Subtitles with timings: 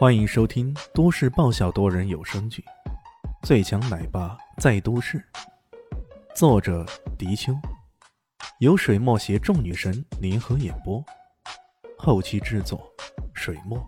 [0.00, 2.64] 欢迎收听都市爆笑多人有声剧
[3.46, 5.18] 《最强奶爸在都市》，
[6.34, 6.86] 作者：
[7.18, 7.52] 迪秋，
[8.60, 11.04] 由水墨携众女神联合演播，
[11.98, 12.90] 后期制作：
[13.34, 13.78] 水墨。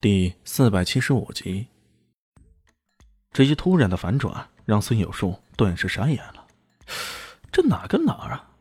[0.00, 1.68] 第四百七十五集，
[3.30, 6.46] 这一突然的反转让孙有树顿时傻眼了。
[7.52, 8.52] 这哪跟哪儿啊？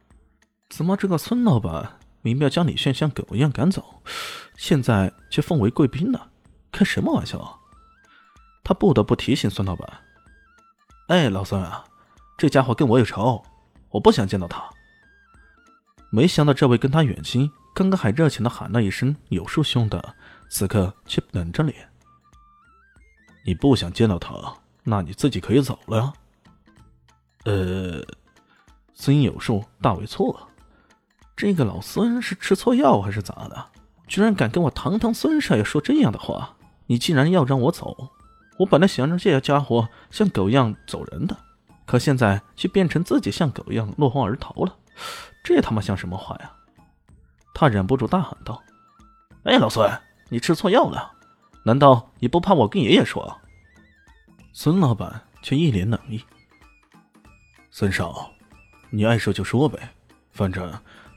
[0.68, 2.00] 怎么这个孙老板？
[2.34, 4.02] 明要将李炫像狗一样赶走，
[4.58, 6.30] 现在却奉为贵宾了，
[6.72, 7.56] 开什么玩笑啊？
[8.64, 9.88] 他不得不提醒孙老板
[11.08, 11.86] ：“哎，老孙啊，
[12.36, 13.46] 这家伙跟我有仇，
[13.90, 14.68] 我不想见到他。”
[16.10, 20.16] 没想到这位跟他远亲刚刚还热情的喊了一声“有树兄”的，
[20.50, 21.88] 此刻却冷着脸
[23.46, 24.34] ：“你不想见到他，
[24.84, 26.14] 那你自己可以走了呀。”
[27.46, 28.02] 呃，
[28.96, 30.55] 孙有树大为错愕。
[31.36, 33.66] 这个老孙是吃错药还是咋的？
[34.08, 36.56] 居然敢跟我堂堂孙少爷说这样的话！
[36.86, 38.12] 你竟然要让我走，
[38.60, 41.36] 我本来想让这些家伙像狗一样走人的，
[41.86, 44.78] 可现在却变成自己像狗一样落荒而逃了，
[45.44, 46.52] 这他妈像什么话呀？
[47.54, 48.62] 他忍不住大喊道
[49.44, 49.92] ：“哎，老孙，
[50.30, 51.12] 你吃错药了？
[51.64, 53.42] 难道你不怕我跟爷爷说？”
[54.54, 56.24] 孙老板却一脸冷意
[57.72, 58.30] ：“孙少，
[58.92, 59.90] 你爱说就说呗，
[60.32, 60.72] 反正……”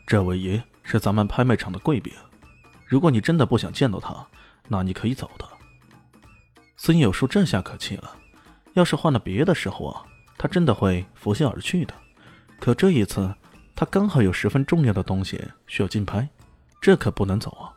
[0.08, 2.10] 这位爷是咱们拍卖场的贵宾，
[2.86, 4.26] 如果你真的不想见到他，
[4.66, 5.46] 那你可以走的。
[6.78, 8.16] 孙有树这下可气了，
[8.72, 10.02] 要是换了别的时候啊，
[10.38, 11.92] 他真的会拂袖而去的。
[12.58, 13.34] 可这一次，
[13.76, 16.26] 他刚好有十分重要的东西需要竞拍，
[16.80, 17.68] 这可不能走啊！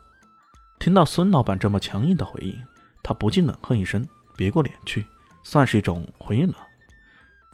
[0.78, 2.58] 听到孙老板这么强硬的回应，
[3.02, 4.08] 他不禁冷哼一声，
[4.38, 5.04] 别过脸去，
[5.42, 6.56] 算是一种回应了。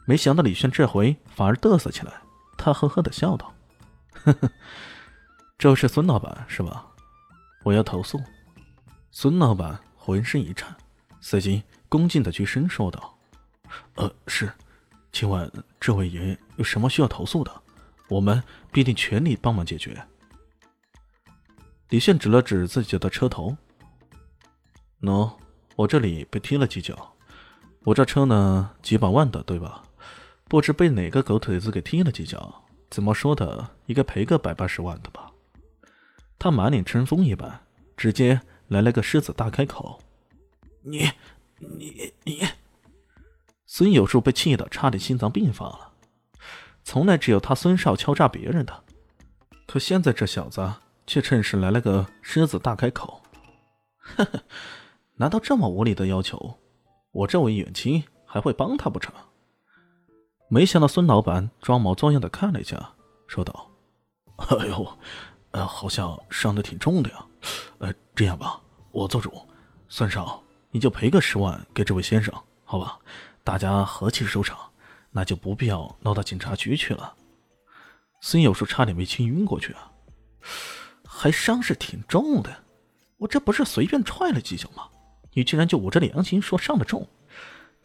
[0.05, 2.13] 没想到李炫这回反而嘚瑟起来，
[2.57, 3.53] 他呵呵的笑道。
[4.23, 4.51] 呵呵，
[5.57, 6.85] 这是孙老板是吧？
[7.63, 8.21] 我要投诉。
[9.11, 10.75] 孙老板浑身一颤，
[11.19, 13.17] 随即恭敬的鞠身说道
[13.95, 14.51] ：“呃，是，
[15.11, 17.51] 请问这位爷有什么需要投诉的？
[18.07, 20.01] 我们必定全力帮忙解决。”
[21.89, 23.57] 李炫指了指自己的车头
[25.01, 25.31] ：“喏，
[25.75, 27.15] 我这里被踢了几脚。
[27.83, 29.83] 我这车呢，几百万的，对吧？
[30.47, 35.31] 不知被哪个狗腿子给踢了几脚。”怎么说的，应该赔个百八十万的吧？
[36.37, 37.61] 他满脸春风一般，
[37.95, 40.01] 直接来了个狮子大开口
[40.81, 41.11] ：“你、
[41.57, 42.47] 你、你！”
[43.67, 45.93] 孙有树被气得差点心脏病发了。
[46.83, 48.83] 从来只有他孙少敲诈别人的，
[49.67, 50.73] 可现在这小子
[51.05, 53.21] 却趁势来了个狮子大开口。
[54.01, 54.43] 呵呵，
[55.15, 56.57] 难道这么无理的要求，
[57.11, 59.13] 我这位远亲还会帮他不成？
[60.51, 62.91] 没想到孙老板装模作样的看了一下，
[63.27, 63.69] 说道
[64.49, 64.97] ：“哎呦，
[65.51, 67.23] 呃，好像伤的挺重的呀。
[67.77, 69.31] 呃，这样吧，我做主，
[69.89, 72.33] 孙少，你就赔个十万给这位先生，
[72.65, 72.97] 好吧？
[73.43, 74.57] 大家和气收场，
[75.11, 77.13] 那就不必要闹到警察局去了。”
[78.19, 79.91] 孙有树差点没气晕过去啊！
[81.05, 82.63] 还伤势挺重的，
[83.17, 84.89] 我这不是随便踹了几脚吗？
[85.33, 87.07] 你居然就捂着良心说伤的重？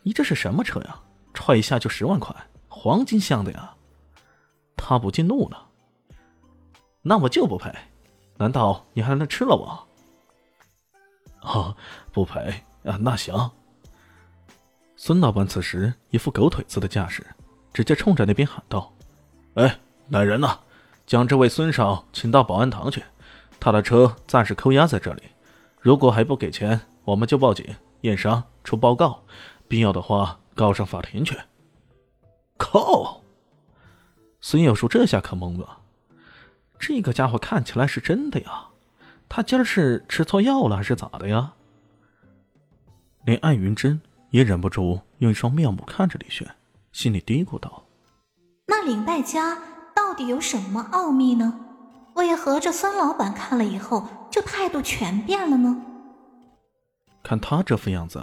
[0.03, 0.99] 你这是什么车呀？
[1.35, 2.35] 踹一下就十万块？
[2.77, 3.75] 黄金镶的呀，
[4.77, 5.69] 他不禁怒了。
[7.03, 7.73] 那我就不赔，
[8.37, 11.49] 难道你还能吃了我？
[11.49, 11.77] 啊，
[12.13, 13.53] 不赔啊，那行。
[14.97, 17.25] 孙老板此时一副狗腿子的架势，
[17.73, 18.93] 直接冲着那边喊道
[19.55, 20.59] ：“哎，来人呐，
[21.07, 23.03] 将这位孙少请到保安堂去，
[23.61, 25.23] 他的车暂时扣押在这里，
[25.81, 29.23] 如果还不给钱，我们就报警、验伤、出报告，
[29.69, 31.39] 必要的话告上法庭去。”
[32.57, 33.23] 扣！
[34.41, 35.79] 孙有树这下可懵了，
[36.79, 38.67] 这个家伙看起来是真的呀，
[39.29, 41.55] 他今儿是吃错药了还是咋的呀？
[43.25, 44.01] 连艾云珍
[44.31, 46.47] 也忍不住用一双妙目看着李轩，
[46.93, 47.85] 心里嘀咕道
[48.69, 49.59] ：“那领带家
[49.95, 51.59] 到底有什么奥秘呢？
[52.15, 55.83] 为何这孙老板看了以后就态度全变了呢？”
[57.25, 58.23] 看他这副样子，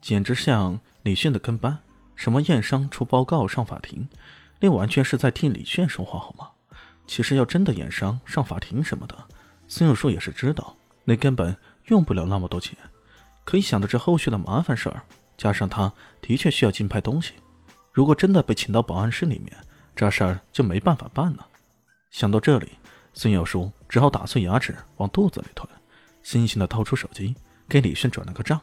[0.00, 1.78] 简直像李炫的跟班。
[2.20, 4.06] 什么验伤、出报告、上法庭，
[4.58, 6.50] 那完全是在替李炫说话，好吗？
[7.06, 9.16] 其实要真的验伤、上法庭什么的，
[9.66, 11.56] 孙有树也是知道，那根本
[11.86, 12.76] 用不了那么多钱。
[13.42, 15.00] 可以想到这后续的麻烦事儿，
[15.38, 15.90] 加上他
[16.20, 17.32] 的确需要竞拍东西，
[17.90, 19.56] 如果真的被请到保安室里面，
[19.96, 21.46] 这事儿就没办法办了。
[22.10, 22.72] 想到这里，
[23.14, 25.66] 孙有树只好打碎牙齿往肚子里吞，
[26.22, 27.34] 悻悻地掏出手机
[27.66, 28.60] 给李炫转了个账。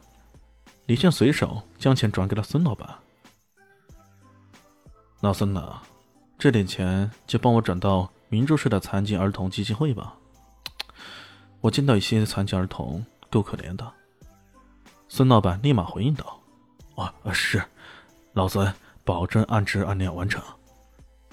[0.86, 2.88] 李炫随手将钱转给了孙老板。
[5.20, 5.82] 老孙呐，
[6.38, 10.16] 这点钱就帮我转到明珠市的残疾儿童基金会吧。
[11.60, 13.94] 我见到一些残疾儿童，够可怜的。
[15.10, 16.40] 孙老板立马回应道
[16.96, 17.64] ：“啊，是，
[18.34, 18.72] 老孙
[19.04, 20.44] 保证按质按量完成。”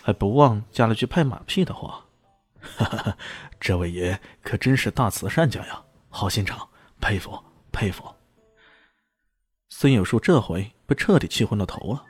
[0.02, 2.02] 还不忘加了句拍马屁的话
[2.76, 3.16] ：“哈哈，
[3.60, 6.66] 这位爷可真是大慈善家呀，好心肠，
[7.00, 7.38] 佩服
[7.70, 8.04] 佩服。”
[9.68, 12.04] 孙有树这回被彻底气昏了头了。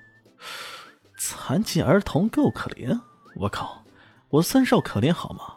[1.26, 3.00] 残疾儿童够可怜，
[3.36, 3.82] 我靠，
[4.28, 5.54] 我孙少可怜好吗？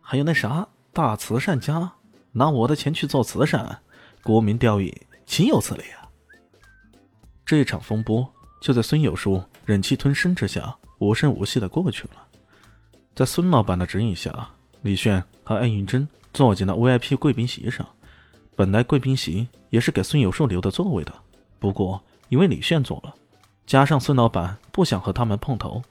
[0.00, 1.92] 还有那啥大慈善家，
[2.32, 3.82] 拿我的钱去做慈善，
[4.22, 6.08] 沽名钓誉，岂有此理啊！
[7.44, 8.26] 这一场风波
[8.62, 10.74] 就在孙有树忍气吞声之下。
[11.00, 12.26] 无声无息的过去了，
[13.14, 14.48] 在孙老板的指引下，
[14.80, 17.86] 李炫和安云珍坐进了 VIP 贵宾席上。
[18.56, 21.12] 本来贵宾席也是给孙有树留的座位的，
[21.58, 23.14] 不过因为李炫坐了，
[23.66, 25.82] 加上孙老板不想和他们碰头，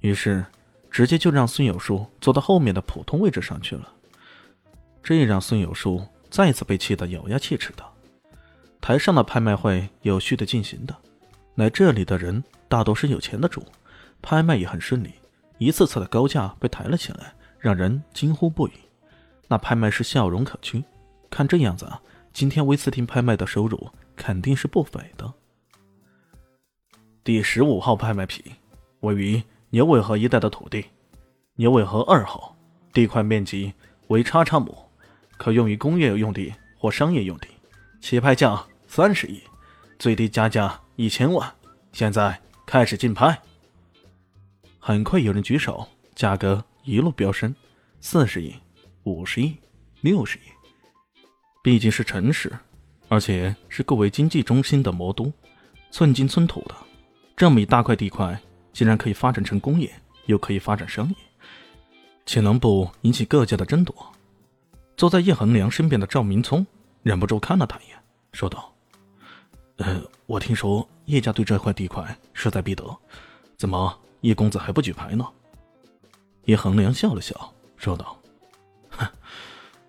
[0.00, 0.44] 于是
[0.90, 3.88] 直接就让孙有树坐到后面的普通位置上去了。
[5.02, 7.84] 这让孙有树再次被气得咬牙切齿的。
[8.80, 10.96] 台上的拍卖会有序的进行的，
[11.54, 13.64] 来这里的人大多是有钱的主。
[14.20, 15.12] 拍卖也很顺利，
[15.58, 18.72] 一次次的高价被抬了起来，让人惊呼不已。
[19.48, 20.82] 那拍卖师笑容可掬，
[21.28, 22.00] 看这样子啊，
[22.32, 25.32] 今天威斯汀拍卖的收入肯定是不菲的。
[27.24, 28.44] 第十五号拍卖品，
[28.98, 29.40] 位于
[29.70, 30.84] 牛尾河一带的土地，
[31.54, 32.56] 牛尾河二号，
[32.92, 33.72] 地块面积
[34.08, 34.76] 为叉叉亩，
[35.36, 37.46] 可用于工业用地或商业用地，
[38.00, 39.40] 起拍价三十亿，
[40.00, 41.48] 最低加价一千万。
[41.92, 42.36] 现在
[42.66, 43.40] 开始竞拍。
[44.80, 45.86] 很快有人举手，
[46.16, 47.54] 价格一路飙升，
[48.00, 48.52] 四十亿、
[49.04, 49.56] 五十亿、
[50.00, 50.42] 六十亿。
[51.62, 52.52] 毕竟是城市，
[53.06, 55.32] 而且是各为经济中心的魔都，
[55.92, 56.74] 寸金寸土的，
[57.42, 58.40] 这么一大块地块，
[58.72, 59.92] 竟然可以发展成工业，
[60.26, 61.16] 又可以发展商业，
[62.24, 63.96] 岂能不引起各家的争夺？
[64.96, 66.64] 坐在叶恒良身边的赵明聪
[67.02, 67.98] 忍不住看了他一眼，
[68.32, 68.72] 说道
[69.78, 72.96] ：“呃，我听说叶家对这块地块势在必得，
[73.56, 73.92] 怎么？”
[74.22, 75.26] 叶公子还不举牌呢？
[76.44, 78.16] 叶恒良笑了笑，说道
[78.90, 79.04] ：“哼，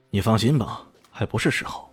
[0.09, 1.87] 你放心吧，还不是时候。”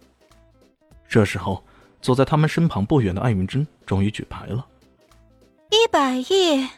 [1.06, 1.62] 这时候，
[2.00, 4.66] 坐在他们身旁不远的艾云珍终于举牌了，
[5.90, 6.68] 百亿。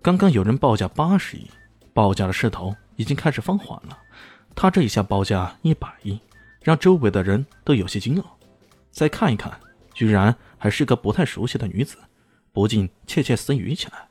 [0.00, 1.50] 刚刚有人报价八十亿，
[1.92, 3.98] 报价的势头已经开始放缓了。
[4.54, 6.18] 他这一下报价一百亿，
[6.62, 8.24] 让周围的人都有些惊愕。
[8.90, 9.52] 再看一看，
[9.92, 11.96] 居然还是个不太熟悉的女子。
[12.52, 14.08] 不禁窃窃私语起来。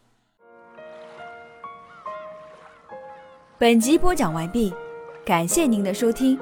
[3.58, 4.74] 本集播讲完毕，
[5.26, 6.40] 感谢您的收听。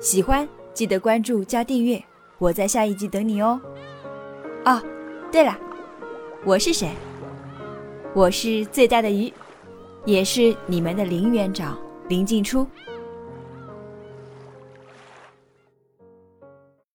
[0.00, 2.02] 喜欢记得关注加订阅，
[2.38, 3.60] 我在下一集等你哦。
[4.64, 4.80] 哦，
[5.32, 5.58] 对了，
[6.46, 6.90] 我是谁？
[8.14, 9.32] 我是最大的鱼，
[10.04, 11.76] 也是你们的林园长
[12.08, 12.64] 林静初。